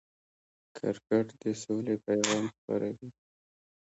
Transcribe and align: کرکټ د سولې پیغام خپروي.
کرکټ 0.77 1.27
د 1.41 1.43
سولې 1.63 1.95
پیغام 2.05 2.43
خپروي. 2.55 3.09